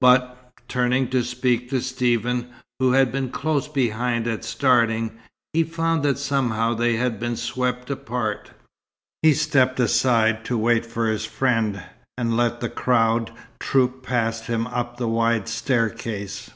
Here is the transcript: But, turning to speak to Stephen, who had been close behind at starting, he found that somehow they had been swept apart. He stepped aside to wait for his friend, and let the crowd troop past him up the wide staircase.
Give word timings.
But, 0.00 0.52
turning 0.68 1.08
to 1.08 1.24
speak 1.24 1.68
to 1.70 1.80
Stephen, 1.80 2.50
who 2.78 2.92
had 2.92 3.10
been 3.10 3.30
close 3.30 3.66
behind 3.66 4.28
at 4.28 4.44
starting, 4.44 5.18
he 5.52 5.64
found 5.64 6.04
that 6.04 6.20
somehow 6.20 6.72
they 6.74 6.94
had 6.94 7.18
been 7.18 7.34
swept 7.34 7.90
apart. 7.90 8.52
He 9.22 9.34
stepped 9.34 9.80
aside 9.80 10.44
to 10.44 10.56
wait 10.56 10.86
for 10.86 11.08
his 11.08 11.24
friend, 11.26 11.82
and 12.16 12.36
let 12.36 12.60
the 12.60 12.70
crowd 12.70 13.32
troop 13.58 14.04
past 14.04 14.46
him 14.46 14.68
up 14.68 14.98
the 14.98 15.08
wide 15.08 15.48
staircase. 15.48 16.50